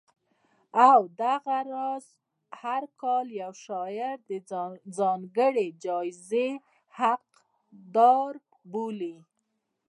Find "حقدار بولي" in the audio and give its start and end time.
6.99-9.17